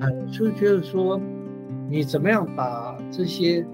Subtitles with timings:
[0.00, 1.20] 嗯，就觉得说，
[1.88, 3.64] 你怎么样把这些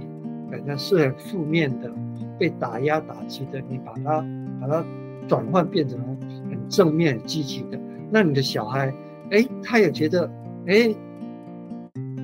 [0.50, 1.90] 本来是很负面的、
[2.38, 4.24] 被打压打击的，你把它
[4.60, 4.84] 把它
[5.26, 5.98] 转换变成
[6.50, 7.78] 很正面、积极的，
[8.10, 8.92] 那你的小孩，
[9.30, 10.30] 哎，他也觉得，
[10.66, 10.94] 哎，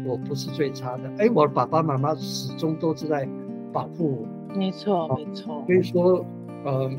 [0.07, 3.29] 我不是最差的，哎，我的爸爸妈妈始终都是在
[3.73, 4.55] 保护我。
[4.55, 5.65] 没错，没错。
[5.67, 6.25] 所以说，
[6.65, 6.91] 呃，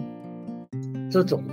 [1.09, 1.43] 这种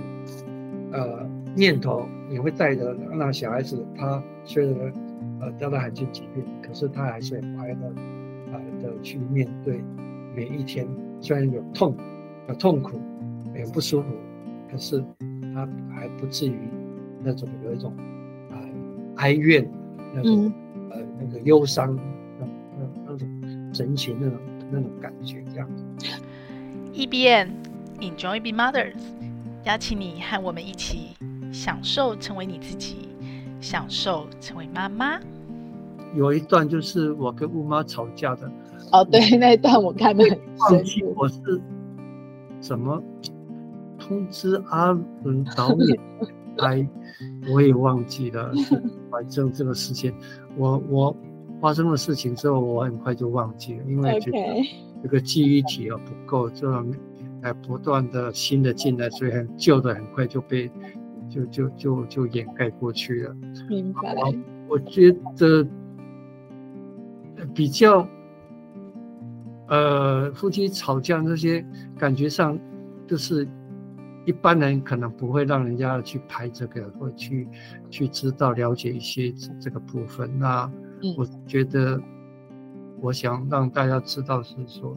[0.91, 4.93] 呃念头，你会带着让小孩子，他虽然
[5.41, 7.87] 呃得了罕见疾病，可是他还是很快乐
[8.51, 9.83] 啊的去面对
[10.35, 10.87] 每一天，
[11.21, 11.95] 虽然有痛、
[12.47, 12.99] 有痛苦、
[13.55, 14.07] 有不舒服，
[14.71, 15.03] 可是
[15.53, 16.57] 他还不至于
[17.23, 17.91] 那种有一种
[18.49, 18.69] 啊、呃、
[19.17, 19.67] 哀怨
[20.13, 20.53] 那种、嗯、
[20.91, 21.95] 呃那个忧伤
[22.39, 22.47] 那
[22.77, 24.39] 那那种神情那种
[24.71, 25.83] 那种感觉这样子。
[26.93, 27.49] EBN
[27.99, 28.95] Enjoy Being Mothers，
[29.65, 31.09] 邀请你和我们一起
[31.51, 33.08] 享受成为你自己，
[33.59, 35.19] 享受成为妈妈。
[36.15, 38.51] 有一段就是我跟乌妈吵架的。
[38.91, 41.61] 哦，对，那一段我看的很忘记我是
[42.59, 43.01] 怎么
[43.99, 44.91] 通知阿
[45.23, 45.99] 伦导演
[46.57, 46.87] 来，
[47.51, 48.51] 我也忘记了。
[49.11, 50.13] 反正这个事情，
[50.57, 51.15] 我我
[51.61, 54.37] 发生了事情之后，我很快就忘记了，因为觉得。
[55.01, 56.93] 这个记忆体啊不够，这种
[57.41, 60.69] 呃不断的新的进来，所以很旧的很快就被
[61.29, 63.35] 就就就就掩盖过去了。
[63.69, 64.15] 明白。
[64.67, 65.67] 我觉得
[67.53, 68.07] 比较
[69.67, 71.65] 呃夫妻吵架那些
[71.97, 72.59] 感觉上，
[73.07, 73.47] 就是
[74.25, 77.47] 一般人可能不会让人家去拍这个，或去
[77.89, 80.29] 去知道了解一些这个部分。
[80.37, 80.69] 那
[81.17, 81.95] 我觉得。
[81.95, 82.03] 嗯
[83.01, 84.93] 我想让大家知道是说，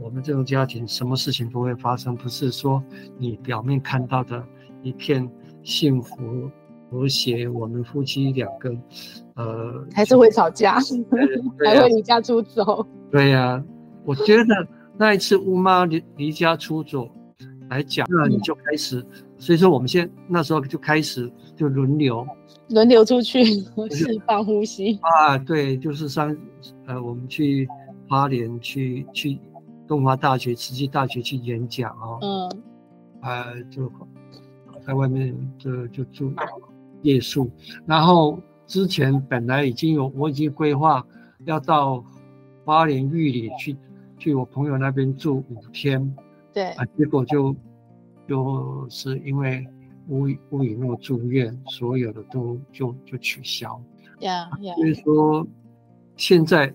[0.00, 2.80] 我们这种家庭什么事情都会发生，不是说
[3.18, 4.40] 你表面看到的
[4.82, 5.28] 一片
[5.62, 6.16] 幸福
[6.90, 8.70] 和谐，我们夫妻两个，
[9.34, 10.78] 呃，还是会吵架，
[11.64, 12.86] 还会离家出走。
[13.10, 13.64] 对呀、啊，
[14.04, 14.44] 我觉得
[14.96, 17.08] 那一次乌妈离离家出走
[17.68, 19.04] 来讲，那你就开始，
[19.36, 22.26] 所以说我们现在那时候就开始就轮流。
[22.70, 23.44] 轮流出去
[23.90, 26.34] 释放呼吸啊，对，就是上
[26.86, 27.66] 呃，我们去
[28.08, 29.38] 花莲去去
[29.86, 32.62] 东华大学、慈济大学去演讲哦，嗯，
[33.22, 33.90] 呃，就
[34.88, 36.32] 在外面就就住
[37.02, 37.50] 夜宿，
[37.84, 41.06] 然后之前本来已经有我已经规划
[41.44, 42.02] 要到
[42.64, 43.76] 花莲玉里去
[44.16, 46.16] 去我朋友那边住五天，
[46.54, 47.54] 对啊，结果就
[48.26, 49.66] 就是因为。
[50.10, 53.78] 吴吴雨诺住院，所有的都就就取消。
[54.20, 55.46] 呀呀，所以说
[56.16, 56.74] 现在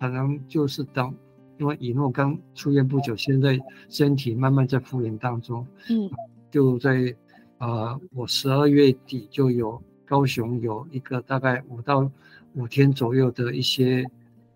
[0.00, 1.14] 可能就是等，
[1.58, 3.60] 因为以诺刚出院不久，现在
[3.90, 5.66] 身体慢慢在复原当中。
[5.90, 6.10] 嗯，
[6.50, 7.14] 就在
[7.60, 12.10] 啊、呃，我十二月底就有高雄有一个大概五到
[12.54, 14.04] 五天左右的一些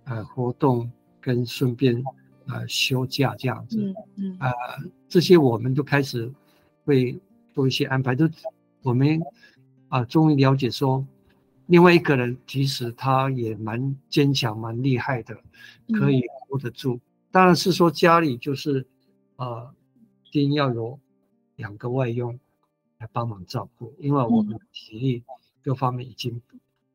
[0.05, 2.03] 呃活动，跟顺便
[2.49, 3.79] 呃休假这样子。
[3.81, 4.51] 嗯嗯，呃，
[5.09, 6.29] 这些我们都开始
[6.85, 7.17] 会。
[7.55, 8.29] 做一些安排，都
[8.83, 9.23] 我们
[9.87, 11.07] 啊，终于了解说，
[11.67, 15.37] 另外一个人其实他也蛮坚强、蛮厉害的，
[15.93, 16.95] 可以 hold 得住。
[16.95, 17.01] 嗯、
[17.31, 18.85] 当然是说家里就是
[19.37, 19.73] 呃，
[20.25, 20.99] 一定要有
[21.55, 22.37] 两个外佣
[22.99, 25.23] 来帮忙照顾，因为我们体力
[25.63, 26.41] 各方面已经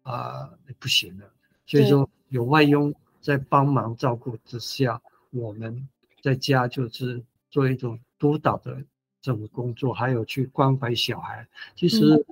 [0.03, 0.49] 啊
[0.79, 1.25] 不行了，
[1.65, 5.01] 所以说有外佣在帮忙照顾之下，
[5.31, 5.87] 我们
[6.21, 8.83] 在家就是做一种督导的。
[9.21, 11.45] 这种工作，还有去关怀小孩，
[11.75, 12.25] 其实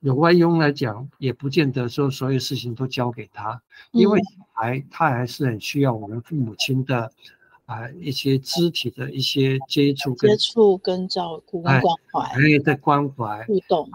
[0.00, 3.62] 有外佣来讲，也不见得说所有事情都交给他，
[3.92, 7.12] 因为小孩他还是很需要我们父母亲的
[7.66, 13.90] 啊一些肢体的一些接触、接触跟照顾跟、关怀，还有在关怀互动，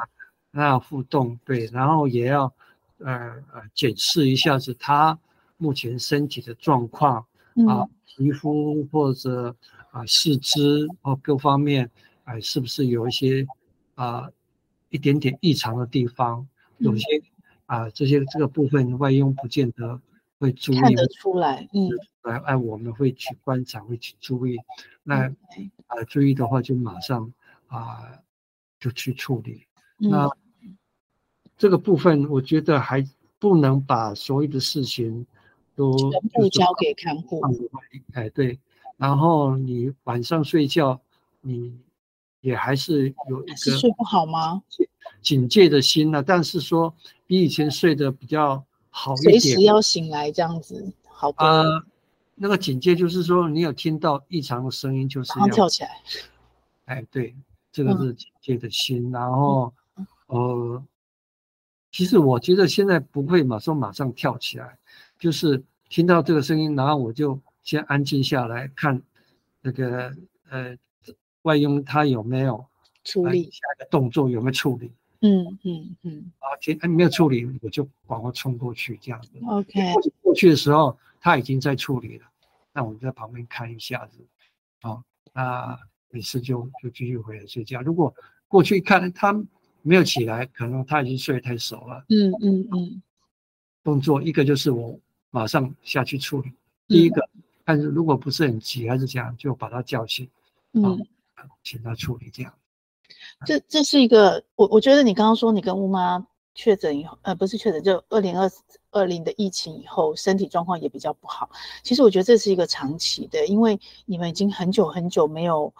[0.51, 2.53] 那互动对，然后也要
[2.99, 3.13] 呃
[3.53, 5.17] 呃检视一下子他
[5.57, 7.25] 目前身体的状况
[7.67, 9.55] 啊，皮肤或者
[9.91, 11.89] 啊四肢或各方面。
[12.23, 13.45] 哎，是不是有一些
[13.95, 14.33] 啊、呃、
[14.89, 16.47] 一点点异常的地方？
[16.77, 17.03] 有些
[17.65, 19.99] 啊、呃、这些这个部分外佣不见得
[20.39, 21.89] 会注意看得出来，嗯，
[22.23, 24.57] 来哎我们会去观察，会去注意。
[25.03, 25.27] 那
[25.87, 27.31] 啊、呃、注意的话就马上
[27.67, 28.19] 啊、呃、
[28.79, 29.65] 就去处理。
[29.97, 30.29] 那
[31.57, 33.05] 这个部分我觉得还
[33.39, 35.25] 不能把所有的事情
[35.75, 37.41] 都全部交给看护。
[38.13, 38.59] 哎，对。
[38.97, 40.99] 然后你晚上睡觉，
[41.41, 41.79] 你。
[42.41, 44.63] 也还是有一个睡不好吗？
[45.21, 46.91] 警戒的心呢、啊，但是说
[47.27, 51.45] 比以前睡得比较好一点，随时要醒来这样子，好多。
[51.45, 51.63] 呃，
[52.43, 55.89] 那个警戒就是说，你有听到异常的声音，就是要跳起来。
[56.85, 57.35] 哎，对，
[57.71, 59.09] 这个是警戒的心。
[59.09, 59.71] 嗯、然后，
[60.25, 60.83] 呃，
[61.91, 64.75] 其实我觉得现在不会马上马上跳起来，
[65.19, 68.99] 就是听到这个声音，然后我就先安静下来看
[69.61, 70.11] 那个
[70.49, 70.75] 呃
[71.43, 72.65] 外佣他有没有
[73.03, 74.91] 处理下一个动作有没有处理。
[75.19, 79.29] 嗯嗯嗯，啊，听哎没有处理，我就赶快冲过去这样子。
[79.47, 82.25] OK，过去的时候他已经在处理了，
[82.73, 84.25] 那我们在旁边看一下子，
[84.81, 85.03] 好，
[85.33, 85.77] 那
[86.09, 87.81] 没事就就继续回来睡觉。
[87.81, 88.13] 如果
[88.47, 89.33] 过去一看他
[89.81, 92.05] 没有起来，可能他已经睡得太熟了。
[92.09, 93.01] 嗯嗯嗯，
[93.83, 96.51] 动作一个就是我马上下去处理，
[96.87, 97.27] 第一个，
[97.63, 100.29] 但是如果不是很急还是这样，就把他叫醒，
[100.73, 100.99] 嗯，
[101.63, 102.53] 请他处理这样。
[103.45, 108.49] 这这是一个，我我觉得你刚刚说你跟乌妈确诊以后，呃，不是确诊，就二零二
[108.91, 111.49] 二零的疫情以后，身体状况也比较不好。
[111.83, 115.73] 其实我觉得这是一个长期的，因为你们已经很久很久没有，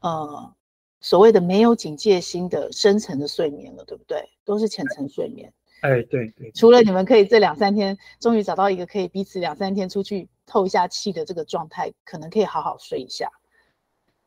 [0.00, 0.54] 呃，
[1.00, 4.28] 所谓的没有警戒心的深层的睡眠了，对不对？
[4.44, 5.52] 都是浅层睡眠。
[5.80, 6.52] 哎，对对。
[6.52, 13.28] 除了你们可以这两三天，终于找到一个可以彼此两三天出去透一下气的这个状态，可能可以好好睡一下。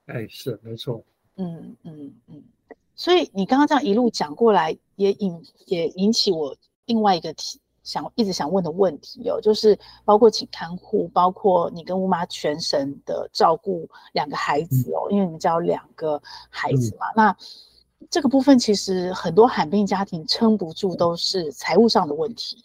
[0.08, 1.04] 哎，是没错。
[1.38, 2.44] 嗯嗯嗯。
[2.96, 6.56] 所以你刚刚这样一路讲过来，也引也引起我
[6.86, 17.34] 另外一个题想一直想问的问题哦，就是包括请看护，包括你跟乌妈全神的照顾两个孩子哦，因为你们家有两个孩子嘛，那
[18.10, 22.58] 这个部分其实很多罕病家庭撑不住，都是财务上的问题，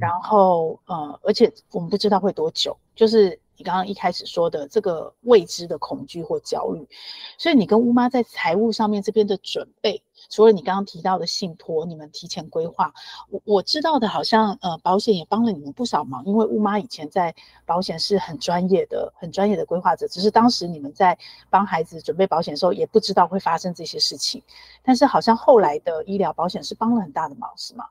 [0.00, 3.38] 然后呃，而且我们不知道会多久，就是。
[3.60, 6.88] 你刚刚一开始说的这个未知的恐惧或焦虑，
[7.36, 12.92] 所以你跟乌妈在财务上面这边的准备，除了你刚刚提到的信托，你们提前规划，
[13.30, 17.34] 我我知道的好像呃保险也帮了你们不少忙，因为雾妈以前在
[17.64, 24.42] 保险是很专业的、很专业的规划者，只是当时你们在帮孩子准备保险的时候也不知道会发生这些事情，
[24.82, 27.86] 但是好像后来的医疗保险是帮了很大的忙，是吗？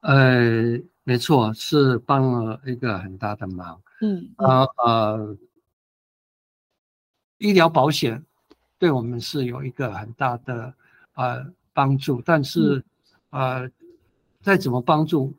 [0.00, 3.80] 呃，没错，是帮了一个很大的忙。
[4.00, 5.36] 嗯，呃呃，
[7.38, 8.24] 医疗保险
[8.78, 10.74] 对我们是有一个很大的
[11.14, 12.84] 呃帮助，但是、
[13.30, 13.70] 嗯、呃，
[14.40, 15.32] 再怎么帮助，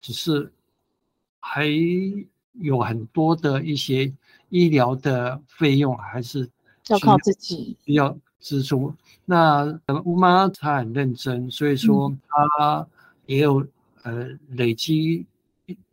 [0.00, 0.52] 只是
[1.40, 1.66] 还
[2.60, 4.12] 有很多的一些
[4.48, 6.48] 医疗的费用还是
[6.88, 7.76] 要靠自己。
[7.86, 8.94] 要支出。
[9.24, 12.86] 那乌妈她很认真，所以说她
[13.26, 13.66] 也有
[14.02, 15.26] 呃累积。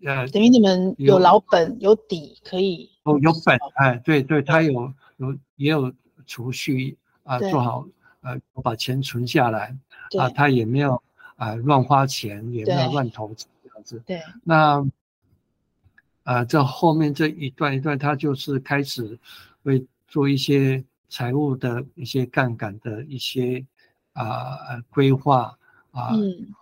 [0.04, 5.90] 呃，等于你们有老本有，有底可以哦，有本哎，对对，他有有也有
[6.28, 7.88] 储蓄啊，做好
[8.22, 9.76] 呃，我把钱存下来
[10.18, 11.02] 啊，他也没有
[11.36, 14.02] 啊乱花钱，也没有乱投资这样子。
[14.06, 14.86] 对，那
[16.24, 19.18] 啊，这后面这一段一段，他就是开始
[19.64, 23.66] 会做一些财务的一些杠杆的一些
[24.14, 25.58] 啊规划
[25.92, 26.12] 啊。
[26.14, 26.54] 嗯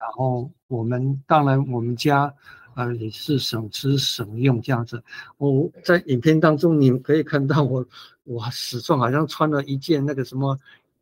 [0.00, 2.32] 然后我们当然我们家，
[2.76, 5.02] 呃也是省吃省用这样子。
[5.38, 7.84] 我在影片当中你们可以看到我，
[8.22, 10.56] 我始终好像穿了一件那个什么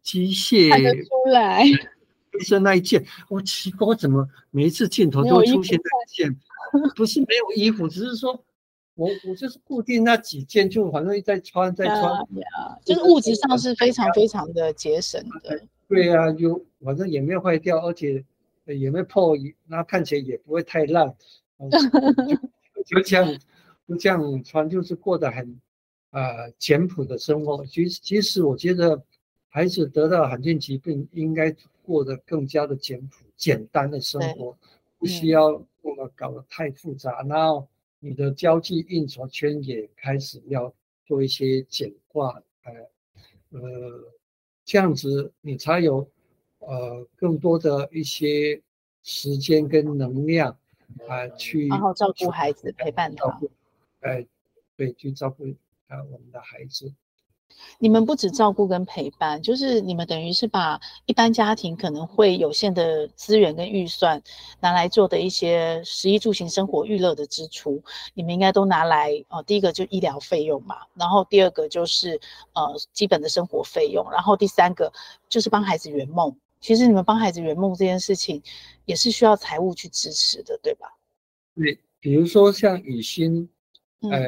[0.06, 0.70] 机械，
[1.02, 1.64] 出来，
[2.44, 3.04] 是那一件。
[3.28, 6.40] 我奇怪，我怎么每一次镜头都出现那一件？
[6.94, 8.32] 不是没有衣服，只是说
[8.94, 12.00] 我我就是固定那几件，就反正在穿在穿。
[12.00, 15.60] Yeah, 就是物质上是非常非常的节省的。
[15.88, 18.24] 对啊，有反正也没有坏掉，而且。
[18.68, 19.36] 也没破，
[19.68, 21.06] 那看起来也不会太烂，
[21.70, 23.38] 就，就这样，
[23.86, 25.60] 就这样穿，就是过得很
[26.10, 27.64] 呃简朴的生活。
[27.64, 29.00] 其实，其实我觉得
[29.56, 31.50] 孩子得到罕见疾病，应该
[31.82, 34.54] 过得更加的简朴、简单的生活，
[34.98, 37.22] 不需要那么搞得太复杂。
[37.22, 37.66] 然后
[37.98, 40.70] 你的交际应酬圈也开始要
[41.06, 44.12] 做一些简化，呃呃，
[44.62, 46.06] 这样子你才有。
[46.58, 48.60] 呃，更多的一些
[49.02, 50.50] 时间跟能量
[51.06, 53.40] 啊、呃，去好好照顾孩子，陪伴他。
[54.00, 54.26] 哎，
[54.74, 55.44] 对，去照顾
[55.86, 56.92] 啊我们的孩子。
[57.78, 64.22] 你们不止照顾跟陪伴，就是你们等于是把一般家庭可能会有限的资源跟预算
[64.60, 67.82] 拿来做的一些食衣住行生活娱乐的支出，
[68.14, 69.42] 你们应该都拿来哦。
[69.42, 72.20] 第一个就医疗费用嘛，然后第二个就是
[72.54, 74.90] 呃基本的生活费用，然后第三个
[75.28, 76.34] 就是帮孩子圆梦。
[76.58, 78.42] 其实你们帮孩子圆梦这件事情，
[78.86, 80.88] 也是需要财务去支持的，对吧？
[81.54, 83.48] 对，比如说像雨欣，
[84.00, 84.20] 呃，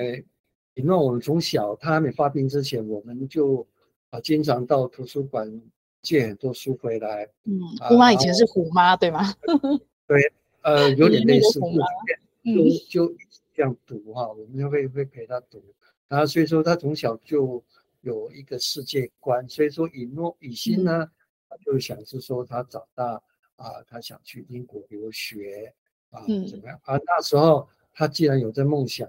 [0.78, 3.66] 因为我们从小他还没发病之前，我们就
[4.10, 5.60] 啊经常到图书馆
[6.02, 7.28] 借很多书回来。
[7.44, 9.20] 嗯，姑妈以前是虎妈，对吗？
[10.06, 10.32] 对，
[10.62, 11.60] 呃，有点类似，
[12.88, 13.14] 就就
[13.54, 15.62] 这样读哈，我们就会会陪他读，
[16.08, 17.62] 然后所以说他从小就
[18.00, 21.10] 有一个世界观，所以说以诺雨欣呢。
[21.50, 23.14] 他就想是说，他长大
[23.56, 25.72] 啊，他想去英国留学
[26.10, 26.78] 啊，怎么样？
[26.84, 29.08] 啊，那时候他既然有这梦想，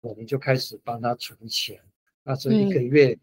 [0.00, 1.80] 我们就开始帮他存钱。
[2.22, 3.18] 那时候一个月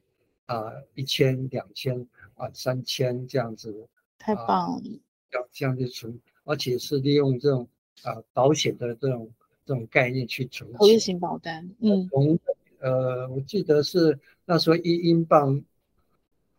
[0.46, 5.00] 啊，一千、两千啊、三千这样子，太棒了！
[5.32, 7.68] 要这样去存，而且是利用这种
[8.04, 9.30] 啊保险的这种
[9.66, 10.80] 这种概念去存钱。
[10.80, 12.40] 投资型保单，嗯，从
[12.80, 15.64] 呃，我记得是那时候一英镑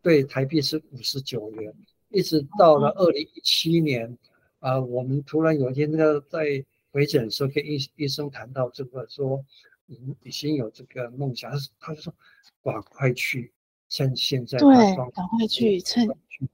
[0.03, 1.75] 对台币是五十九元。
[2.11, 4.17] 一直到了二零一七年，
[4.61, 9.45] 啊、呃，我们突然有一天那个在回诊的时候，跟医医生谈到这个，说
[9.87, 12.15] 已已经有这个梦想，他他就说，
[12.63, 13.53] 赶快去，
[13.89, 14.75] 趁现在，对，
[15.13, 16.09] 赶快去，趁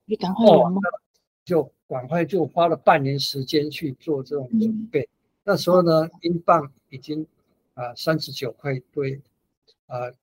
[0.05, 0.81] 你赶快有梦，
[1.45, 5.01] 就赶快就花了半年时间去做这种准备。
[5.01, 5.09] 嗯、
[5.43, 7.25] 那时候呢，英镑已经
[7.73, 9.21] 啊三十九块兑，
[9.87, 10.13] 呃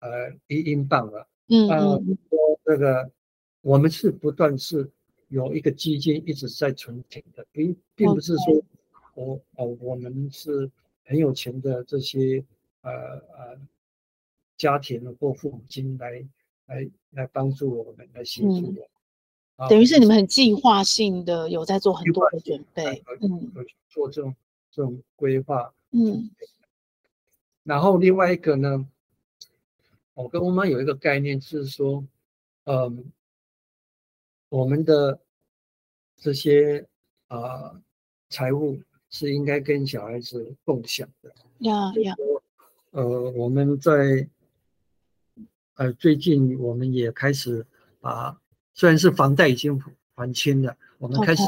[0.00, 3.10] 呃一英镑了，嗯嗯，说这个。
[3.62, 4.90] 我们是不断是
[5.28, 8.62] 有一个基金一直在存钱的，并并不是说
[9.12, 10.70] 我哦我们是
[11.04, 12.44] 很有钱的这些
[12.82, 13.58] 呃呃
[14.56, 16.24] 家庭或父母亲来
[16.66, 18.88] 来来帮助我们来协助我，
[19.56, 23.50] 嗯、等于是你们很计划性的有在做很多的准备，嗯，
[23.88, 24.34] 做这种
[24.70, 26.30] 这种规划，嗯，
[27.64, 28.86] 然后另外一个呢，
[30.14, 32.04] 我跟我妈有一个概念就是说，
[32.64, 33.10] 嗯。
[34.52, 35.20] 我们的
[36.16, 36.84] 这些
[37.28, 37.80] 啊
[38.30, 41.30] 财务是应该跟小孩子共享的。
[41.58, 42.14] 呀呀。
[42.92, 44.26] 呃，我们在
[45.74, 47.66] 呃最近我们也开始
[48.00, 48.40] 把，
[48.72, 49.78] 虽然是房贷已经
[50.14, 51.42] 还清了，我们开始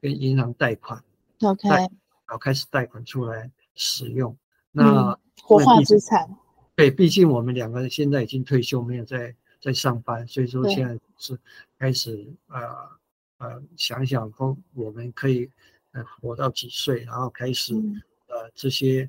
[0.00, 1.02] 跟银行贷款。
[1.42, 1.68] OK。
[1.68, 1.88] 然
[2.26, 4.36] 后开始贷款出来使用。
[4.72, 6.36] 那、嗯、活化资产。
[6.74, 9.34] 对，毕竟我们两个人现在已经退休，没有在。
[9.60, 11.38] 在上班，所以说现在是
[11.78, 12.60] 开始呃
[13.38, 15.50] 呃想想说我们可以
[15.94, 17.74] 呃活到几岁，然后开始
[18.26, 19.08] 呃这些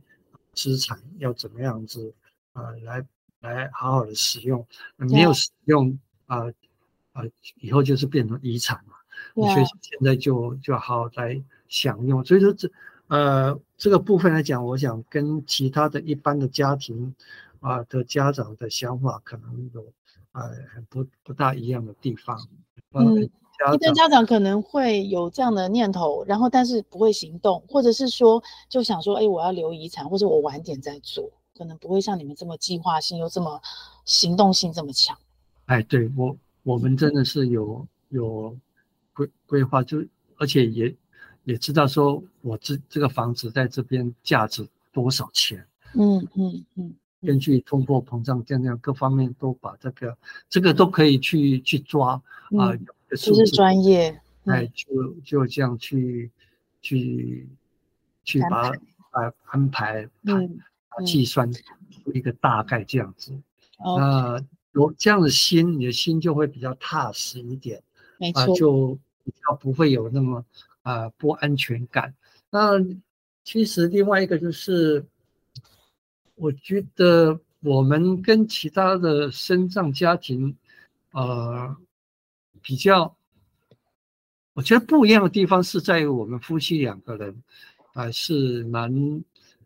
[0.53, 2.13] 资产要怎么样子
[2.53, 3.05] 呃来
[3.41, 4.65] 来好好的使用，
[4.95, 8.95] 没有使用啊啊、呃呃、以后就是变成遗产嘛，
[9.35, 12.23] 所以现在就就好好来享用。
[12.23, 12.71] 所以说这
[13.07, 17.13] 呃这个部分来讲，我想跟其他的一般的家庭
[17.59, 19.85] 啊、呃、的家长的想法可能有。
[20.35, 20.51] 呃，
[20.89, 22.37] 不不大一样的地方。
[22.91, 23.29] 嗯，
[23.73, 33.61] 一般家长可能会有这样的念头，然后但是不会行动，或者是说就想说，哎，我要留遗产，或者我晚点再做，可能不会像你们这么计划性又这么
[34.03, 35.17] 行动性这么强。
[35.65, 38.55] 哎，对我我们真的是有有
[39.13, 40.03] 规规划，就
[40.37, 40.95] 而且也
[41.43, 45.65] 也知道说我这这个房子在这边价值多少钱。
[45.93, 46.65] 嗯嗯嗯。
[46.75, 46.93] 嗯
[47.25, 50.15] 根据通货膨胀这样各方面都把这个
[50.47, 52.21] 这个都可以去去抓
[52.55, 52.69] 啊，
[53.17, 56.31] 就、嗯、是专业，哎，就就这样去
[56.81, 57.47] 去
[58.23, 58.69] 去把
[59.11, 61.61] 啊安排盘计算出
[62.13, 63.31] 一个大概这样子，
[63.79, 64.43] 那
[64.73, 67.81] 有这样的心，你的心就会比较踏实一点，
[68.17, 70.45] 没错，就比较不会有那么
[70.83, 72.13] 啊不安全感。
[72.49, 72.71] 那
[73.43, 75.05] 其实另外一个就是。
[76.37, 80.53] 我觉得我们跟其他的身障家庭，
[81.11, 81.73] 呃，
[82.65, 83.15] 比较，
[84.53, 87.43] 我觉得不一样的地方是在于我们夫妻两个人，
[87.93, 88.91] 啊、呃，是蛮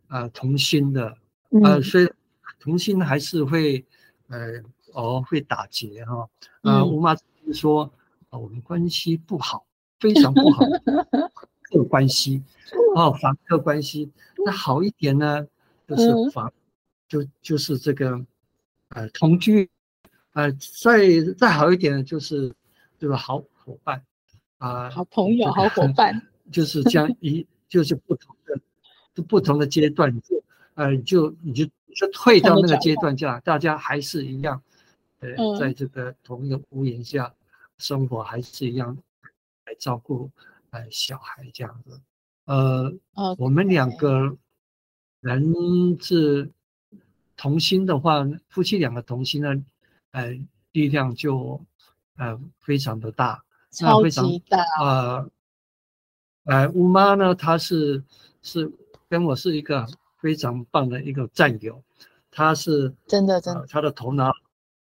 [0.08, 1.16] 啊、呃、同心的，
[1.64, 2.06] 呃，所以
[2.58, 3.82] 同心还是会，
[4.28, 6.28] 呃，偶尔会打结哈，
[6.60, 7.16] 啊、呃，吴妈
[7.54, 7.84] 说，
[8.28, 9.64] 啊、呃，我们关系不好，
[9.98, 10.62] 非常不好，
[11.72, 12.42] 客关系，
[12.94, 14.12] 哦，房客关系，
[14.44, 15.46] 那好一点呢，
[15.88, 16.52] 就是房。
[17.08, 18.24] 就就是这个，
[18.90, 19.68] 呃，同居，
[20.32, 22.54] 呃，再再好一点就是，
[23.00, 23.16] 对吧？
[23.16, 24.00] 好伙伴，
[24.58, 28.60] 啊、呃，好朋友，好伙伴，就是这样一，就是不同的，
[29.12, 30.40] 就不同的阶段，就，
[30.74, 31.64] 呃，就你就
[31.96, 34.62] 就退到那个阶段下，大家还是一样，
[35.18, 37.34] 呃，在这个同一个屋檐下
[37.78, 38.96] 生活，还是一样
[39.66, 40.30] 来照顾
[40.70, 42.00] 呃小孩这样子，
[42.44, 42.94] 呃，
[43.38, 44.36] 我们两个
[45.20, 46.50] 人是。
[47.36, 49.64] 同心的话，夫妻两个同心呢，
[50.10, 50.38] 呃，
[50.72, 51.58] 力量就
[52.20, 55.26] 呃非常的大，超级大啊，
[56.44, 58.04] 呃，吴妈呢，她是
[58.42, 58.70] 是
[59.08, 59.86] 跟我是一个
[60.20, 61.82] 非常棒的一个战友，
[62.30, 64.30] 她是真的真的，她、呃、的头脑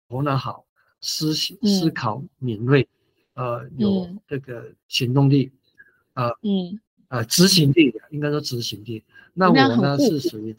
[0.09, 0.65] 头脑好，
[0.99, 2.87] 思思考敏锐，
[3.35, 5.49] 嗯、呃，有这个行动力，
[6.15, 6.77] 呃，嗯，
[7.07, 9.01] 呃，执行力，应该说执行力。
[9.33, 10.53] 那我呢是属于。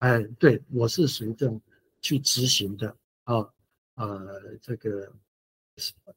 [0.00, 1.58] 哎，对，我是属于这种
[2.02, 2.94] 去执行的
[3.24, 3.48] 啊，
[3.94, 5.10] 呃，这个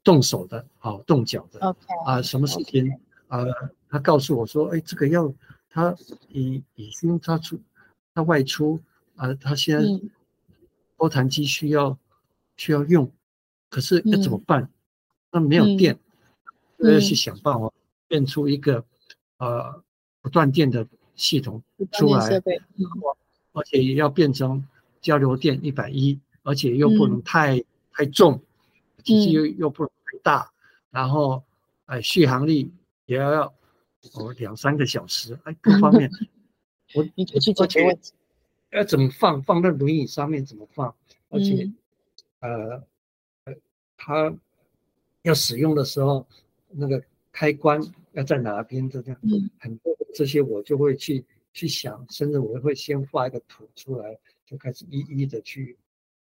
[0.03, 1.59] 动手的，好、哦、动脚的。
[1.59, 2.89] OK 啊，什么事情
[3.27, 3.43] 啊？
[3.89, 5.33] 他告诉我说，哎，这个要
[5.69, 5.95] 他
[6.29, 7.59] 已已经他出
[8.13, 8.79] 他外出
[9.15, 9.85] 啊、呃，他现在
[10.95, 11.97] 波弹机需要、嗯、
[12.57, 13.11] 需要用，
[13.69, 14.69] 可是要怎么办？
[15.31, 15.97] 那、嗯、没有电，
[16.77, 17.71] 嗯、要去想办法
[18.07, 18.83] 变出一个
[19.37, 19.83] 呃
[20.21, 21.61] 不断电的系统
[21.91, 22.43] 出来，嗯、
[23.53, 24.63] 而且也要变成
[25.01, 28.41] 交流电一百一，而且又不能太、嗯、太重。
[29.03, 29.91] 体积又又不太
[30.23, 30.53] 大，嗯、
[30.91, 31.43] 然后
[31.85, 32.71] 哎，续航力
[33.05, 33.53] 也要要
[34.13, 36.09] 哦两三个小时，哎，各方面，
[36.95, 38.13] 我你去解决问题，
[38.71, 39.41] 要怎么放？
[39.43, 40.93] 放在轮椅上面怎么放？
[41.29, 41.71] 而且，
[42.39, 42.83] 嗯、
[43.45, 43.55] 呃，
[43.97, 44.33] 它
[45.23, 46.25] 要使用的时候，
[46.69, 47.81] 那个开关
[48.13, 48.89] 要在哪边？
[48.89, 55.77] 这样，嗯、很多这些我就会去去想，甚至我会先画一个图出来，就开始一一的去。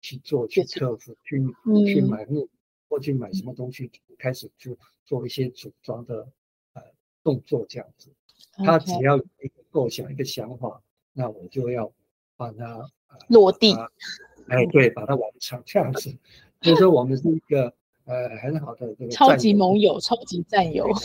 [0.01, 1.41] 去做去克服去
[1.85, 2.49] 去买木
[2.89, 6.27] 或去买什么东西，开始就做一些组装的
[6.73, 6.81] 呃
[7.23, 8.11] 动作这样子。
[8.53, 10.81] 他只要有一个构想一个想法，
[11.13, 11.91] 那我就要
[12.35, 12.89] 把它
[13.27, 13.73] 落地。
[14.47, 16.13] 哎，对，把它完成这样子。
[16.61, 17.73] 所以说我们是一个
[18.05, 20.87] 呃很好的这个超级盟友，超级战友。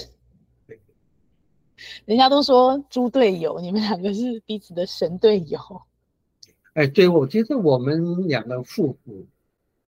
[2.07, 5.61] 人家都说猪队友，你们两个是彼此的神队友。
[6.76, 9.26] 哎，对，我觉得我们两个父母，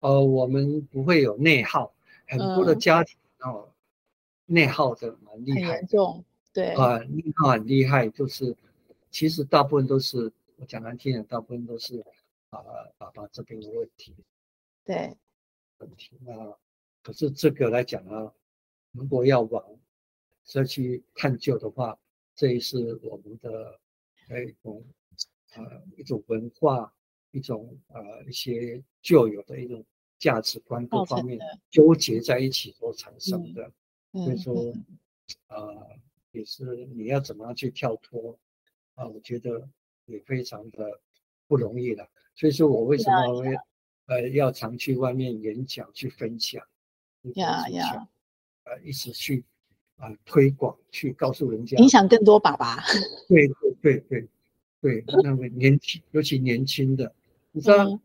[0.00, 1.94] 呃，我们不会有内耗，
[2.26, 3.68] 很多的家庭哦，
[4.46, 6.70] 内耗的蛮厉害，很严重，对。
[6.74, 8.56] 啊，内耗很厉害，就是
[9.12, 12.04] 其实大部分都是我讲难听点，大部分都是
[12.50, 12.58] 啊
[12.98, 14.16] 爸爸这边的问题，
[14.84, 15.16] 对，
[15.78, 16.18] 问题。
[16.24, 16.52] 那
[17.00, 18.32] 可是这个来讲啊，
[18.90, 19.64] 如果要往
[20.44, 21.96] 社区探究的话，
[22.34, 23.78] 这也是我们的
[24.30, 24.82] 哎我。
[25.54, 26.92] 呃，一种文化，
[27.30, 29.84] 一种呃一些旧有的一种
[30.18, 31.38] 价值观各方面
[31.70, 33.70] 纠结在一起所产生的，
[34.12, 34.74] 嗯、所以说，
[35.48, 35.86] 呃，
[36.30, 38.38] 也是你要怎么样去跳脱
[38.94, 39.08] 啊、呃？
[39.10, 39.68] 我觉得
[40.06, 41.00] 也非常的
[41.46, 42.08] 不容易了。
[42.34, 43.54] 所以说我为什么会
[44.06, 46.66] 呃要常去外面演讲去分享，
[47.34, 48.08] 呀呀，
[48.64, 49.44] 呃，一直去
[49.96, 52.82] 啊、呃、推广，去告诉人家，影响更多爸爸。
[53.28, 54.28] 对对对对。
[54.82, 57.14] 对，那个年轻，尤其年轻的，
[57.52, 58.00] 你知道，嗯、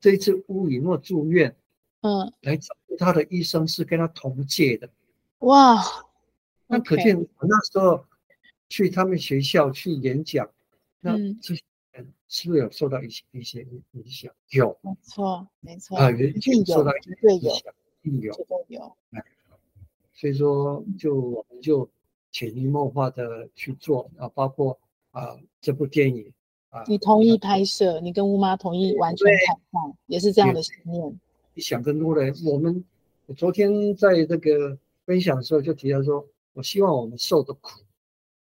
[0.00, 1.54] 这一次乌里诺住院，
[2.00, 4.90] 嗯，来找他的医生是跟他同届的，
[5.38, 5.80] 哇，
[6.66, 8.04] 那可见我那时候
[8.68, 10.44] 去他们学校去演讲，
[11.02, 11.62] 嗯、那这些
[11.92, 14.34] 人是不是有受到一些一些影响？
[14.50, 16.16] 有，没错，没错啊，有
[16.66, 18.34] 受到一些影响，有，
[18.66, 18.96] 有，有，
[20.12, 21.88] 所以说，就我们就
[22.32, 24.76] 潜移默化的去做啊，包括。
[25.12, 26.32] 啊，这部电影
[26.70, 31.20] 啊，你同意拍摄，你跟乌妈同意完全开放，也是这样的信念。
[31.54, 32.84] 你想更多人，我们
[33.26, 37.80] 我昨天在这个分享的时候就提到说，我希望我们受的苦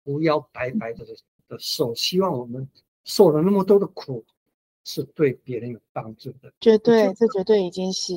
[0.03, 1.05] 不要白白的
[1.47, 2.67] 的受，希望我们
[3.05, 4.23] 受了那么多的苦
[4.83, 6.51] 是对别人有帮助的。
[6.59, 8.13] 绝对，这绝对已经是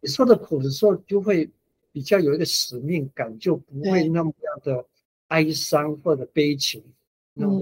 [0.00, 1.50] 你受的苦的时候，就会
[1.92, 4.82] 比较有一个使命感，就不会那么样的
[5.28, 6.82] 哀伤或者悲情。
[7.34, 7.58] 嗯，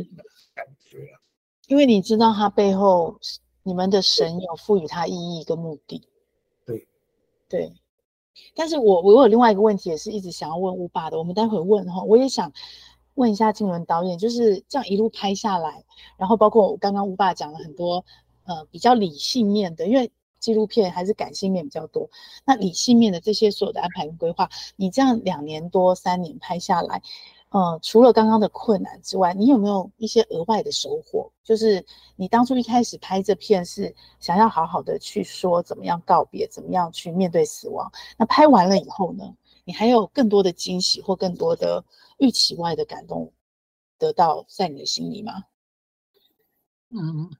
[0.55, 1.21] 感觉啊，
[1.69, 3.19] 因为你知道他背后，
[3.63, 6.03] 你们的神有赋予他意义跟目的。
[6.67, 6.89] 对，
[7.49, 7.73] 对。
[8.55, 12.03] 但是我我有另外一个问题，也是一直想要问乌爸的，我们待会问哈。
[12.03, 12.53] 我也想
[13.15, 15.85] 问一下静伦导演，就是这样一路拍下来，
[16.17, 18.05] 然后包括我刚刚乌爸讲了很多，
[18.45, 22.09] 呃，比较理性面的，因为纪录片还是感性面比较多。
[22.47, 27.03] 那理性面的这些所有的安排跟规划，你这样两年多三年拍下来。
[27.51, 31.29] 呃，除了刚刚的困难之外，你有没有一些额外的收获？
[31.43, 31.85] 就是
[32.15, 37.91] 你当初一开始拍这片是想要好好的去说怎么样告别，怎么样去面对死亡。
[38.17, 39.35] 那拍完了以后呢，
[39.65, 41.85] 你还有更多的惊喜或更多的
[42.19, 43.33] 预期外的感动
[43.99, 45.45] 得到在你的心里吗？
[46.91, 47.31] 嗯，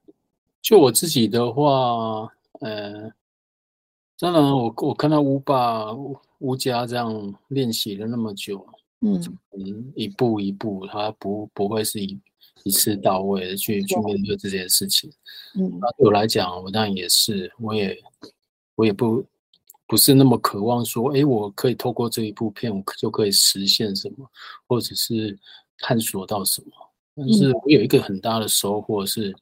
[0.61, 3.09] 就我自己的话，呃，
[4.19, 5.93] 当然我我看到乌爸
[6.39, 8.67] 乌家这样练习了那么久。
[9.01, 12.19] 嗯，一步一步，他不不会是一
[12.63, 15.11] 一次到位的去去面对这件事情。
[15.55, 17.97] 嗯，那对我来讲，我当然也是，我也
[18.75, 19.25] 我也不
[19.87, 24.29] 不是那么渴望说，哎，我可以透过这一部片，我就可以实现什么，
[24.67, 25.37] 或者是
[25.79, 26.67] 探索到什么。
[27.15, 29.35] 但是我有一个很大的收获是，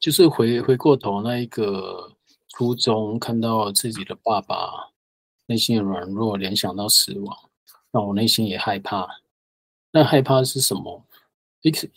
[0.00, 2.12] 就是回回过头那一个
[2.48, 4.90] 初衷，看到自己的爸爸
[5.46, 7.36] 内心的软弱，联想到死亡。
[7.92, 9.06] 那我内心也害怕，
[9.90, 11.04] 那害怕是什么？
[11.60, 11.88] 一直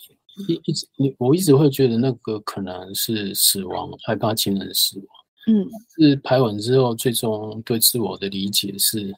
[0.47, 5.07] 一一直你我一直会觉得那个可能是死亡，害怕亲人死亡。
[5.47, 9.15] 嗯，是排完之后，最终对自我的理解是，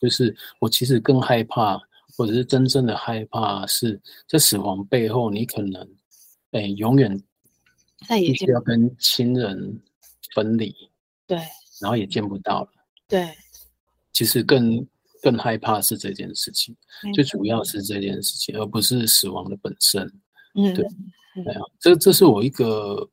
[0.00, 1.78] 就是我其实更害怕，
[2.16, 5.88] 或者是真正的害怕是在死亡背后，你可能，
[6.52, 7.22] 哎，永远
[8.08, 9.80] 必须要跟亲人
[10.34, 10.74] 分离，
[11.26, 11.38] 对，
[11.80, 12.68] 然后也见不到了，
[13.06, 13.34] 对，
[14.12, 14.86] 其实更
[15.26, 16.72] 更害怕是这件事情，
[17.12, 20.04] 最主要是这件事情，而不是死亡的本身，
[20.54, 20.86] 嗯，对，
[21.42, 23.10] 对啊，这这是我一个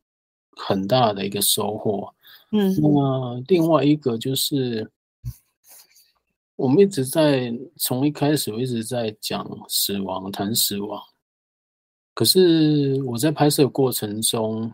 [0.55, 2.13] 很大的一个收获。
[2.51, 4.87] 嗯，那另外一个就是，
[6.55, 11.01] 我们一直在从一开始我一直在讲死亡，谈死亡。
[12.13, 14.71] 可是我在拍摄过程中，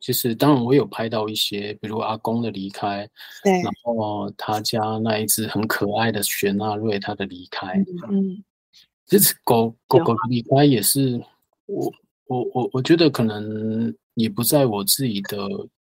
[0.00, 3.08] 其实当然我有拍到一些，比如阿公的离开，
[3.44, 7.74] 对，然后他家那一只很可爱的雪纳瑞他的离开，
[8.10, 8.42] 嗯，
[9.06, 9.98] 这只狗狗。
[9.98, 11.22] 狗的离开也是
[11.66, 11.92] 我
[12.26, 15.38] 我我我觉得可能也不在我自己的。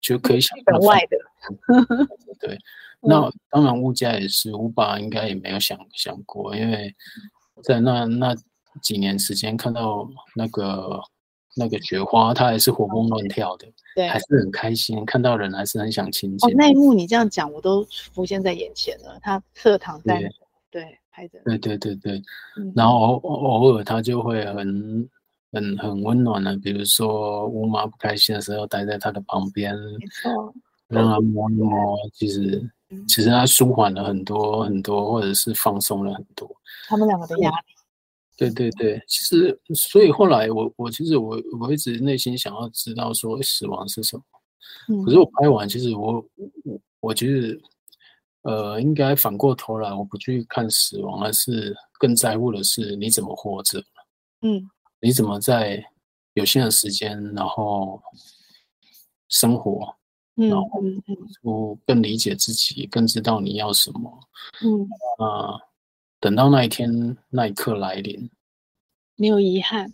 [0.02, 1.18] 就可以想到外的，
[2.39, 2.56] 对，
[3.02, 6.96] 那当然物价也是，乌爸应该也没有想想过，因为
[7.63, 8.36] 在那那
[8.84, 11.02] 几年时间看到那个
[11.56, 16.50] 那个雪花，它还是活蹦乱跳的，对，还是很开心，看到人还是很想亲近。
[16.50, 19.20] 哦，那一幕你这样讲，我都浮现在眼前了。
[19.22, 20.20] 他侧躺在
[20.70, 22.22] 对，对拍着，对对对对，
[22.76, 25.10] 然后偶偶尔他就会很。
[25.54, 29.74] 很很温暖的，比如说乌妈不开心的时候，待在他的旁边，
[30.89, 32.62] 让他摸一摸，其实
[33.08, 36.46] 其实他舒缓了很多很多，或者是放松了很多。
[36.89, 37.56] 他们两个的压力。
[38.38, 44.24] 对对对，其实所以后来我我其实我我一直内心想要知道说死亡是什么，
[44.89, 46.13] 嗯、可是我拍完其实我
[46.63, 47.60] 我我觉得
[48.43, 53.84] 呃应该反过头来，我不去看死亡，而是更在乎的是你怎么活着。
[54.41, 54.69] 嗯。
[55.02, 55.84] 你怎么在
[56.34, 58.02] 有限的时间，然后
[59.28, 59.93] 生活，
[60.34, 60.67] 然后
[61.43, 64.10] 我更理解自己，更知道你要什么。
[64.63, 64.82] 嗯
[65.19, 65.60] 啊，
[66.25, 68.27] 等到那一天那一刻来临，
[69.15, 69.93] 没有遗憾，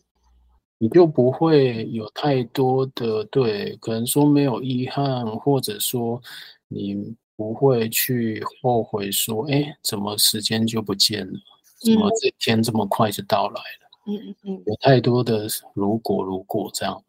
[0.77, 6.21] 你就不会有太多的对，可能说没有遗憾，或者说
[6.69, 11.37] 你不会去后悔说，哎，怎么时间就不见了？
[11.83, 13.89] 怎么这天这么快就到来了？
[14.07, 17.03] 嗯嗯嗯，有太多的如果如果这样，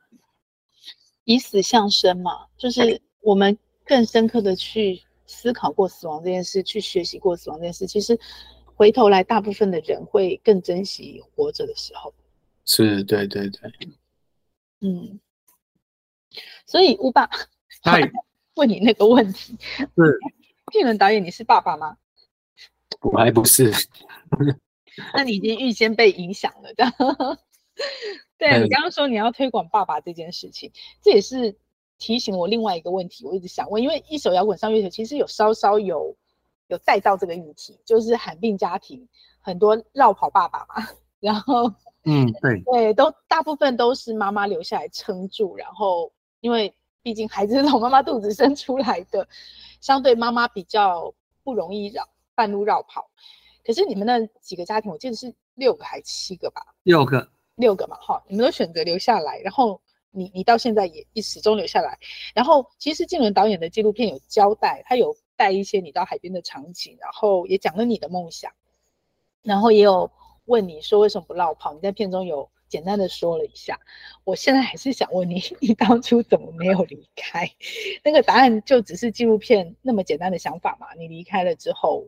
[1.23, 3.57] 以死向生嘛，就是我们
[3.87, 7.87] 更深刻的去思考过死亡这件事，去学习过死亡这件事。
[7.87, 8.19] 其实
[8.83, 12.13] 回头来，大部分的人会更珍惜活着的时候。
[12.65, 13.71] 是，对对对，
[14.81, 15.21] 嗯。
[16.67, 17.31] 所以乌爸，
[17.85, 18.01] 嗨，
[18.57, 20.19] 问你那个问题， 是
[20.73, 21.97] 静伦导演，你是爸爸吗？
[23.03, 23.71] 我还不是。
[25.15, 26.93] 那你已经预先被影响了，这样。
[28.37, 31.57] 对，你刚刚说你要推广爸爸这件事情，这也是
[31.99, 36.17] 提醒我另外一个问题，我一直想问，因为一首摇滚上月球其实有稍稍有
[36.73, 39.07] 有再造这个议题，就是罕病家庭
[39.41, 40.89] 很多绕跑爸爸嘛，
[41.21, 41.71] 然后
[42.05, 49.29] 嗯，对对，都大部分都是妈妈留下来撑住，然后因为毕竟孩子是 从妈妈肚子生出来的，
[49.81, 51.13] 相对妈妈比较
[51.45, 53.09] 不容易绕半路绕跑。
[53.65, 56.63] 可是你们那几个家庭，我记得是六个还七个吧？
[56.83, 59.81] 六个，六个嘛，哈，你们都选择留下来，然后
[60.11, 61.97] 你你到现在也一始终留下来。
[62.35, 68.53] 然后其实静伦导演的纪录片有交代，他有带一些你到海边的场景，然后也讲了你的梦想，
[69.43, 70.09] 然后也有
[70.45, 71.75] 问你说为什么不落跑。
[71.75, 73.77] 你在片中有简单的说了一下，
[74.23, 77.51] 我现在还是想问你，你当初怎么没有离开？
[78.05, 80.87] 那个答案就只是纪录片那么简单的想法嘛？
[80.97, 82.07] 你离开了之后，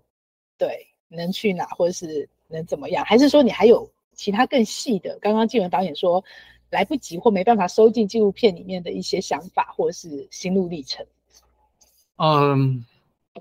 [0.57, 0.87] 对。
[1.11, 3.05] 能去哪，或者是能怎么样？
[3.05, 5.17] 还是说你还有其他更细的？
[5.21, 6.25] 刚刚静文导演说
[6.71, 11.07] 来不及或没办法收进纪录片里面的一些想法，或是心路历程。
[12.17, 12.85] 嗯，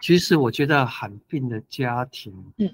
[0.02, 2.70] 其实我觉得罕病的家庭，嗯，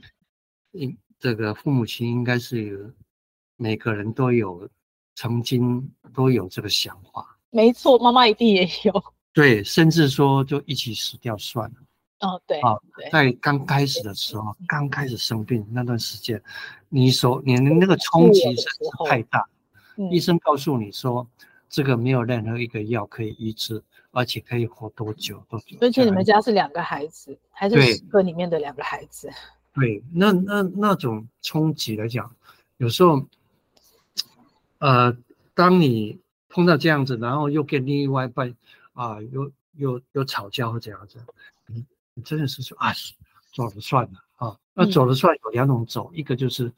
[0.72, 2.94] 应这个父母亲应该是
[3.58, 4.70] 每个人都有
[5.16, 7.38] 曾经都有这个想法。
[7.50, 9.04] 没错，妈妈一定也有。
[9.34, 11.76] 对，甚至说就一起死掉算了。
[12.22, 12.76] 哦，对啊，
[13.12, 16.42] 在刚开始的时候，刚开始生病那段时间，
[16.90, 18.66] 你所你的那个冲击是
[19.08, 19.48] 太大，
[20.12, 21.26] 医生告诉你说，
[21.70, 23.82] 这个没有任何一个药可以医治，
[24.20, 25.78] 而且可以活多久多久。
[25.80, 29.30] 而且你们家是两个孩子，还是十个里面的两个孩子？
[29.74, 32.30] 对，那那那种冲击来讲，
[32.76, 33.26] 有时候，
[34.80, 35.16] 呃，
[35.54, 38.54] 当你碰到这样子，然后又跟另外一半
[38.92, 41.18] 啊，又又又吵架或怎样子，
[41.68, 41.86] 你。
[42.26, 42.92] 真的是说啊，
[43.54, 44.58] 走了算了啊。
[44.74, 46.70] 那走了算有两种走，一个就是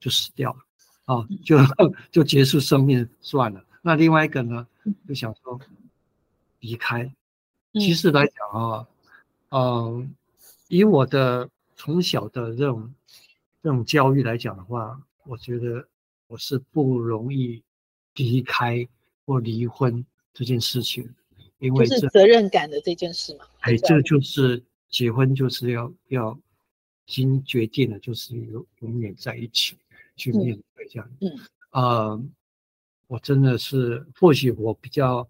[0.00, 0.58] 就死掉了
[1.04, 1.56] 啊，就
[2.10, 3.64] 就结束生命算了。
[3.80, 4.66] 那另外一个呢，
[5.06, 5.60] 就想说
[6.60, 7.10] 离开
[7.74, 8.88] 其实来讲啊，
[9.50, 10.06] 嗯、呃，
[10.68, 12.92] 以我的从小的这种
[13.62, 15.86] 这种教育来讲的话，我觉得
[16.26, 17.62] 我是不容易
[18.14, 18.86] 离开
[19.24, 21.08] 或离婚这件事情，
[21.58, 23.44] 因为这是责任感的这件事嘛。
[23.60, 26.38] 哎，这就是结婚就是要要
[27.06, 29.76] 已经决定了，就是永永远在一起
[30.16, 31.10] 去面对这样。
[31.20, 31.30] 嗯，
[31.70, 32.22] 啊、呃，
[33.06, 35.28] 我真的是或许我比较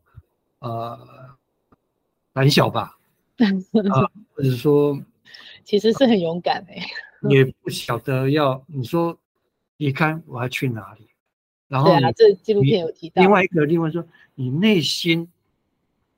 [0.61, 1.37] 呃。
[2.35, 2.97] 胆小吧，
[3.90, 4.97] 啊，或者说，
[5.64, 6.73] 其实是很勇敢的，
[7.35, 9.18] 也不晓得要你说
[9.79, 11.09] 离开我要去哪里，
[11.66, 13.21] 然后啊，这纪录片有提到。
[13.21, 15.29] 另外一个，另外说，你内心，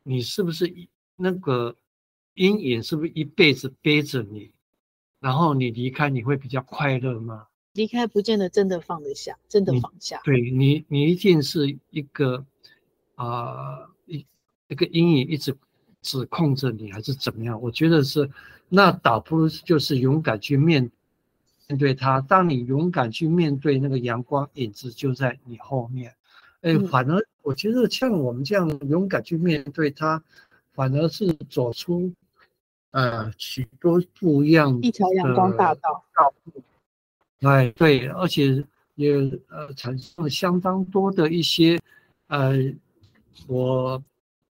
[0.02, 1.74] 你是不是一那个
[2.34, 4.50] 阴影，是不是一辈子背着你？
[5.20, 7.46] 然后你离开，你会比较快乐吗？
[7.72, 10.20] 离开不见得真的放得下，真的放下。
[10.22, 12.44] 对你，你一定是一个
[13.14, 14.26] 啊，一
[14.68, 15.56] 一个阴影一直。
[16.02, 17.60] 指控着你还是怎么样？
[17.60, 18.26] 我觉得是，
[18.70, 20.90] 那倒不如就是勇敢去面
[21.68, 22.22] 面对他。
[22.22, 26.14] 当你勇敢去面对那个阳光影子就在你后面，
[26.62, 30.24] 哎，反而我觉得像我们这样勇敢去面对他，
[30.72, 32.10] 反而是走出
[32.92, 36.02] 呃许多不一样的一条阳光大道。
[36.14, 36.62] 道路。
[37.46, 39.12] 哎，对，而且也
[39.50, 41.78] 呃产生了相当多的一些
[42.28, 42.54] 呃
[43.46, 44.02] 我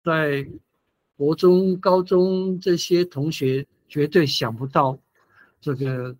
[0.05, 0.47] 在。
[1.17, 4.97] 国中、高中这些同学绝对想不到，
[5.61, 6.15] 这个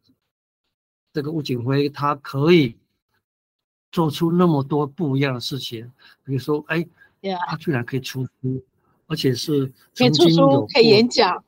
[1.13, 2.77] 这个吴景辉他可以
[3.93, 5.89] 做出那么多不一样的事情。
[6.25, 6.85] 比如说，哎.
[7.47, 8.65] 他居然可以出书，
[9.07, 11.45] 而且是曾经有可以演讲，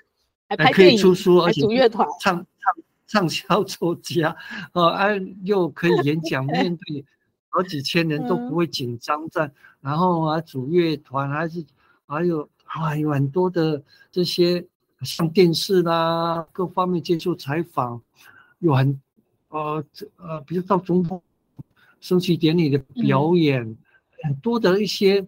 [0.48, 2.74] 还可以出书，而且组乐团，唱唱
[3.06, 4.34] 畅销作家，
[4.72, 7.04] 哦，哎，又可以演讲， 面对
[7.54, 11.64] 好几千人都不会紧张，在然后啊，组乐团还是
[12.06, 12.48] 还有。
[12.66, 14.66] 还，有很多的这些
[15.02, 18.02] 上电视啦，各方面接受采访，
[18.58, 19.00] 有很
[19.50, 19.84] 呃
[20.16, 21.22] 呃，比如到总统
[22.00, 23.76] 升旗典礼的表演，嗯、
[24.24, 25.24] 很多的一些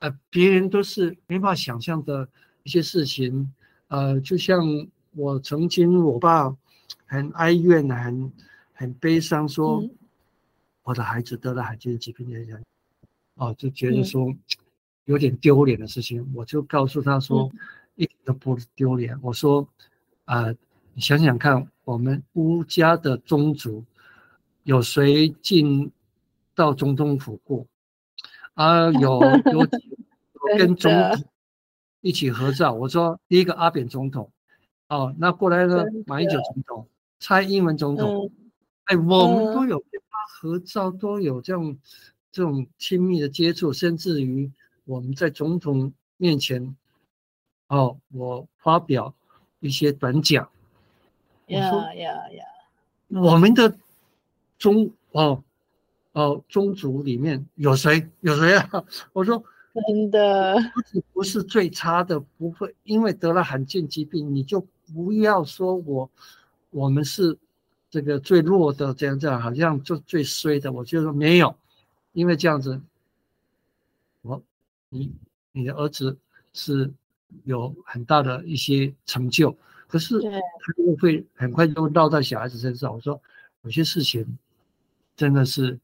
[0.00, 2.28] 呃，别人都是没法想象的
[2.64, 3.52] 一些事情。
[3.86, 4.60] 呃，就像
[5.14, 6.52] 我曾经，我爸
[7.06, 8.32] 很哀怨，很
[8.72, 9.90] 很悲伤，说、嗯、
[10.88, 12.64] 我的孩子得了罕见疾病，的人，
[13.34, 14.30] 哦，就觉得说。
[14.30, 14.38] 嗯
[15.08, 17.50] 有点丢脸的事情，我就告诉他说，
[17.94, 19.18] 一点都不丢脸。
[19.22, 19.66] 我说，
[20.26, 20.54] 啊、呃，
[20.92, 23.82] 你想想看，我们乌家的宗族，
[24.64, 25.90] 有谁进
[26.54, 27.66] 到总统府过？
[28.52, 29.18] 啊，有
[29.50, 31.24] 有有跟总统
[32.02, 32.74] 一起合照。
[32.74, 34.30] 我说，第一个阿扁总统，
[34.90, 36.86] 哦，那过来了，马英九总统、
[37.18, 38.30] 蔡英文总统，
[38.84, 39.82] 哎，我们都有
[40.28, 41.78] 合照，都有这样
[42.30, 44.50] 这种亲密的接触，甚至于。
[44.84, 46.74] 我们在总统面前，
[47.66, 49.14] 哦，我发表
[49.60, 50.48] 一些短讲。
[51.48, 52.44] 呀呀呀！
[53.08, 53.76] 我们的
[54.58, 55.44] 宗哦
[56.12, 58.08] 哦宗族里面有谁？
[58.20, 58.82] 有谁啊？
[59.12, 60.56] 我说真的，
[61.12, 66.10] 不是最差的，不会因为得了罕见疾病，你就不要说我
[66.70, 67.36] 我们是
[67.90, 70.70] 这个最弱的，这样这样，好像就最衰的。
[70.72, 71.54] 我就说没有，
[72.12, 72.80] 因为这样子，
[74.22, 74.42] 我。
[74.90, 75.12] 你
[75.52, 76.16] 你的儿子
[76.54, 76.90] 是
[77.44, 79.54] 有很大的一些成就，
[79.86, 82.90] 可是他就会很快就落在小孩子身上。
[82.90, 83.20] 我说
[83.60, 84.38] 有些事情
[85.14, 85.78] 真的是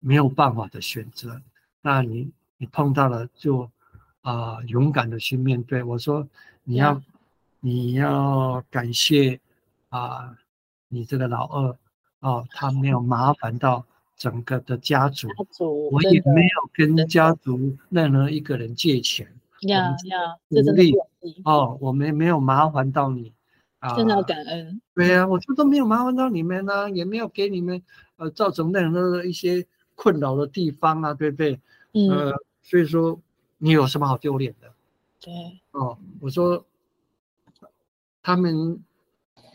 [0.00, 1.38] 没有办法的选择，
[1.82, 3.70] 那你你碰到了就
[4.22, 5.82] 啊、呃、勇敢的去面对。
[5.82, 6.26] 我说
[6.62, 7.02] 你要
[7.60, 9.38] 你要感谢
[9.90, 10.34] 啊
[10.94, 11.76] 你这个老二
[12.20, 13.84] 哦，他没有麻烦到。
[14.16, 19.26] 整个的家族，家族我也没有跟家族任何一个人借钱。
[19.62, 20.82] 呀呀，这真的
[21.44, 23.32] 哦，我们没有麻烦到你
[23.80, 24.80] 啊，真的要感恩。
[24.94, 27.82] 对呀、啊，我这都没有麻烦到你们呢、啊，也没有给你们
[28.16, 31.60] 呃造成任何的一些困扰的地方啊，对不对？
[31.92, 32.08] 嗯。
[32.08, 33.20] 呃，所以说
[33.58, 34.72] 你有什么好丢脸的？
[35.20, 35.60] 对。
[35.72, 36.64] 哦，我说
[38.22, 38.78] 他们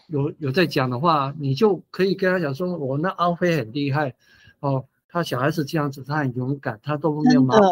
[0.09, 4.13] 有有在讲的话，你就可以跟他讲说，我那阿飞很厉害。
[4.59, 7.63] 哦，他小孩子这样子，他很勇敢，他都没有麻烦，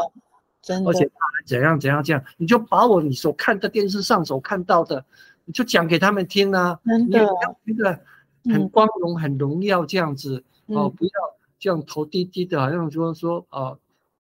[0.62, 5.04] 真的，而且他还怎样怎样这样，你就把我你所看的电视上所看到的，
[5.44, 7.28] 你就讲给他们听啊，真的，
[7.66, 8.00] 你觉得
[8.46, 11.12] 很光荣、嗯、很荣耀这样子哦，不要
[11.60, 13.78] 这样头低低的，好像说说哦，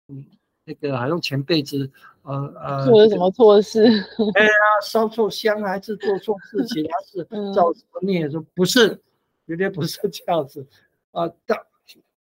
[0.09, 0.25] 嗯，
[0.65, 1.89] 那个好像前辈子
[2.27, 3.83] 呃呃做了什么错事，
[4.35, 4.51] 哎呀，
[4.83, 7.23] 烧错香还是做错事情，还是
[7.55, 8.29] 造什么孽？
[8.29, 9.01] 说不是，
[9.47, 10.67] 绝对不是这样子
[11.11, 11.57] 啊，但。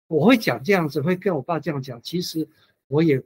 [0.09, 2.01] 我会讲这样子，会跟我爸这样讲。
[2.01, 2.47] 其实
[2.87, 3.21] 我也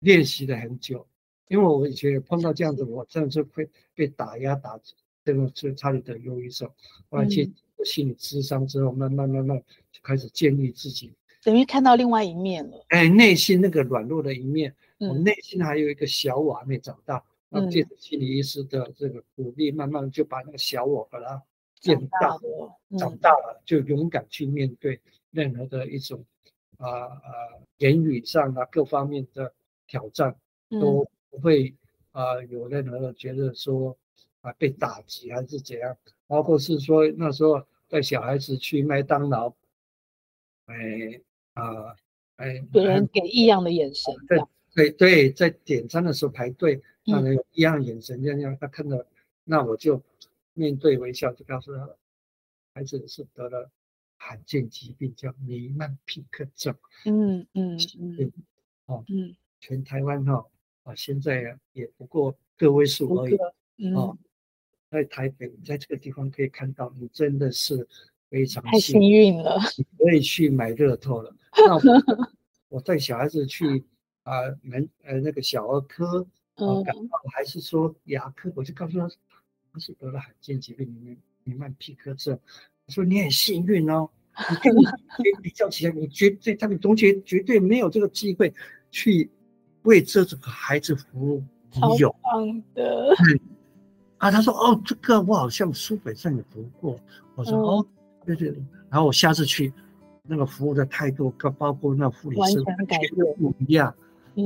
[0.00, 1.06] 练习了很久，
[1.48, 4.78] 因为我以前也碰到这样子，我真的是会被打压打，
[5.24, 6.68] 这个是差点得忧郁症。
[7.08, 7.50] 后来去
[7.82, 9.58] 心理咨商之后，慢慢慢慢
[9.90, 11.10] 就开始建立自己，
[11.42, 12.84] 等于看到另外一面了。
[12.88, 17.22] 哎，内心那个软弱的一面，嗯、我内心还有一个小我还没长大。
[17.48, 21.42] 那借着心理医师的这个鼓励，慢慢就把那个小我把它
[21.82, 24.98] 变大了，长大了就勇敢去面对
[25.30, 26.24] 任何的一种
[26.78, 27.20] 啊啊
[27.76, 29.52] 言语上啊各方面的
[29.86, 30.34] 挑战，
[30.70, 31.74] 都不会
[32.12, 33.98] 啊有任何的觉得说
[34.40, 35.94] 啊被打击还是怎样，
[36.26, 39.52] 包括是说那时候带小孩子去麦当劳，
[40.64, 41.20] 哎
[41.52, 41.94] 啊
[42.36, 44.42] 哎，别人给异样的眼神，对
[44.74, 46.82] 对对，在点餐的时候排队。
[47.04, 49.04] 让人有异样眼神，这样他看到，
[49.42, 50.00] 那我就
[50.54, 51.96] 面对微笑，就告诉他，
[52.74, 53.68] 孩子是得了
[54.16, 56.72] 罕见疾病，叫弥漫匹克症。
[57.04, 58.32] 嗯嗯 嗯，
[58.86, 60.46] 哦嗯，全台湾哈
[60.84, 63.36] 啊，现在啊也不过个位数而已。
[63.96, 64.16] 哦，
[64.88, 67.84] 在台北，在这个地方可以看到，你真的是
[68.30, 69.58] 非常太幸运了，
[69.98, 71.34] 可以去买乐透了。
[71.56, 72.36] 那我
[72.68, 73.82] 我带小孩子去
[74.22, 74.32] 啊
[74.62, 76.26] 门呃那个小儿科。
[76.56, 79.08] 啊，感冒还是说牙科，我就告诉他，
[79.72, 82.38] 他是得了罕见疾病，里面弥漫皮克症。
[82.86, 84.06] 我说你很幸运哦，
[84.50, 84.84] 你跟你
[85.42, 88.52] 比较起来，你绝对他们同学绝对没有这个机会
[88.90, 89.30] 去
[89.84, 91.42] 为这种孩子服务。
[91.72, 92.14] 你有
[92.74, 93.16] 的，
[94.18, 97.00] 啊，他说哦，这个我好像书本上也读过。
[97.34, 97.86] 我说、嗯、哦，
[98.26, 99.72] 对对对，然后我下次去，
[100.22, 102.76] 那个服务的态度，跟包括那护理师全
[103.38, 103.92] 不一样。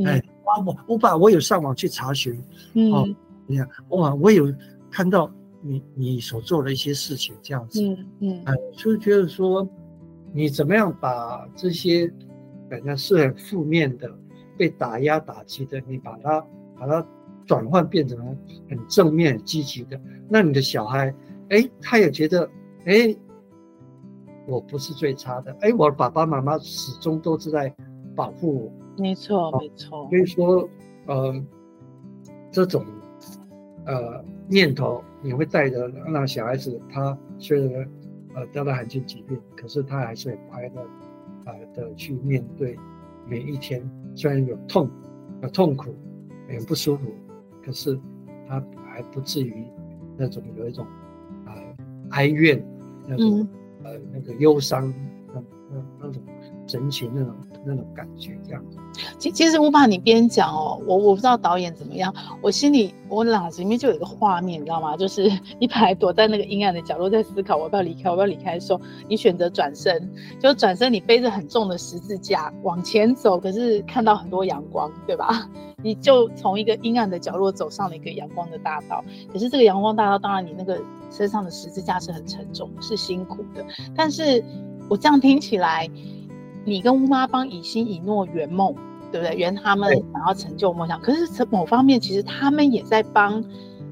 [0.04, 0.22] 哎，
[0.64, 2.42] 我我把我有上网去查询，
[2.74, 3.08] 嗯、哦，
[3.46, 4.52] 你看哇，我有
[4.90, 9.68] 看到你你所做的一些事情这样子，嗯嗯，哎，就觉得说
[10.32, 12.12] 你怎么样把这些
[12.68, 14.10] 本来是很负面的、
[14.56, 16.44] 被打压打击的，你把它
[16.78, 17.06] 把它
[17.46, 18.18] 转换变成
[18.68, 21.14] 很正面、积极的，那你的小孩，
[21.50, 22.48] 哎，他也觉得，
[22.86, 23.16] 哎，
[24.48, 27.72] 我不是最差的，哎，我的爸爸妈妈始终都是在
[28.14, 28.72] 保护我。
[28.96, 30.08] 没错，没错。
[30.08, 30.68] 所以说，
[31.06, 31.44] 呃，
[32.50, 32.84] 这种
[33.84, 37.88] 呃念头，你会带着让小孩子，他虽然
[38.34, 40.82] 呃得了罕见疾病，可是他还是很快乐
[41.44, 42.78] 啊的去面对
[43.26, 43.82] 每一天。
[44.14, 44.88] 虽然有痛，
[45.42, 45.94] 有痛苦，
[46.48, 47.12] 很不舒服，
[47.62, 47.98] 可是
[48.48, 49.66] 他还不至于
[50.16, 50.86] 那种有一种
[51.44, 51.76] 啊、呃、
[52.10, 52.64] 哀怨，
[53.06, 53.48] 那种、嗯、
[53.84, 54.92] 呃那个忧伤，
[55.34, 56.22] 那那那种
[56.66, 57.34] 神情那种。
[57.68, 58.78] 那种感觉这样子，
[59.18, 64.96] 其其实我把你边讲哦，我我不知道导演怎么样，我心里我脑子里面就有一个画面，你知道吗？
[64.96, 65.24] 就是
[65.58, 75.50] 你本来躲在那个阴暗的角落，在思考我要不要离开，我要不要离开的时候，你选择转身，就转身，你背着很重的十字架往前走，可是看到很多阳光，对吧？
[75.82, 84.44] 你就从一个阴暗的角落走上了一个阳光的大道，可是这个阳光大道，当然你那个身上的十字架是很沉重，是辛苦的，但是
[84.88, 85.90] 我这样听起来。
[86.66, 88.74] 你跟乌妈帮以心以诺圆梦，
[89.12, 89.36] 对不对？
[89.36, 91.00] 圆他们想要成就梦想。
[91.00, 93.42] 可是从某方面，其实他们也在帮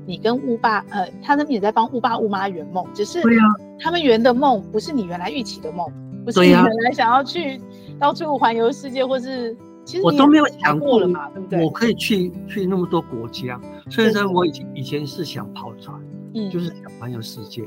[0.05, 2.85] 你跟乌爸，呃，他们也在帮乌爸乌妈圆梦。
[2.93, 3.23] 只是
[3.79, 5.87] 他们圆的梦不是你原来预期的梦，
[6.25, 7.61] 不是你原来想要去
[7.97, 11.65] 到处环游世界，或是其实我都没有想过了嘛，对不对？
[11.65, 15.97] 我可以去去那么多国家，虽然说我以前以前是想跑船，
[16.35, 17.63] 嗯，就是想环游世界，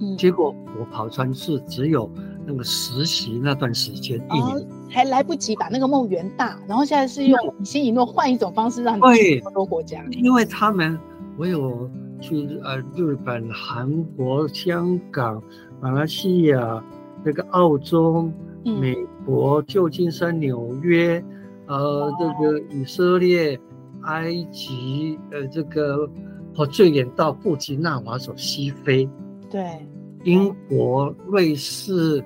[0.00, 2.10] 嗯，结果我跑船是只有。
[2.48, 10.00] 那个实习那段时间，一年还来不及把那个梦圆大，然后现在是用以心以诺换一种方式让你去很多国家。
[10.12, 10.96] 因为他们，
[11.36, 15.42] 我有去呃日本、韩国、香港、
[15.80, 16.84] 马来西亚、
[17.24, 18.30] 那个澳洲、
[18.62, 21.20] 美国、旧金山、纽约，
[21.66, 23.58] 呃，这个以色列、
[24.02, 26.08] 埃及，呃，这个
[26.54, 29.08] 和最远到布吉纳法索西非，
[29.50, 29.84] 对，
[30.22, 32.22] 英国、瑞士。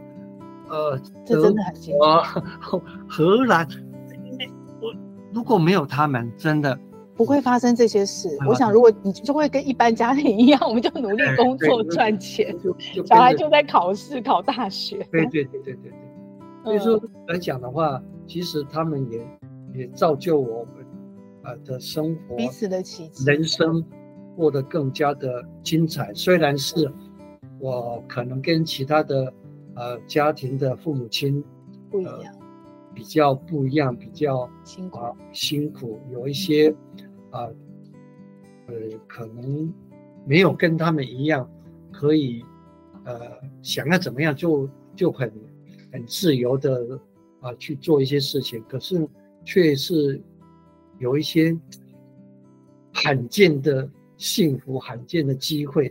[0.70, 2.80] 呃，这真的很辛苦。
[3.08, 3.66] 荷兰，
[4.80, 4.94] 我
[5.34, 6.78] 如果没有他们，真的
[7.16, 8.28] 不会发生这些事。
[8.46, 12.56] 我想，如果你就会跟一般家庭一样，我们就努力工作赚钱，
[13.04, 15.04] 小孩就在考试考大学。
[15.10, 15.92] 对对对对对对。
[16.62, 19.26] 所以说来讲的话，其实他们也
[19.74, 20.86] 也造就我们
[21.42, 23.84] 啊的生活，彼此的奇迹，人生
[24.36, 26.14] 过得更加的精彩。
[26.14, 26.88] 虽然是
[27.58, 29.32] 我可能跟其他的。
[29.80, 31.42] 呃，家庭的父母亲
[31.90, 32.30] 不一样，呃，
[32.94, 36.68] 比较不一样，比较辛苦，呃，辛苦，有一些
[37.30, 37.48] 啊，
[38.66, 39.72] 呃，呃，可能
[40.26, 41.50] 没有跟他们一样，
[41.90, 42.44] 可以
[43.04, 43.18] 呃，
[43.62, 45.32] 想要怎么样就就很
[45.90, 47.00] 很自由的
[47.40, 49.08] 啊，呃，去做一些事情，可是
[49.46, 50.20] 却是
[50.98, 51.56] 有一些
[52.92, 55.90] 罕见的幸福，罕见的机会。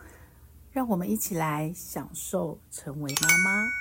[0.71, 3.80] 让我们一起来享受成为妈妈。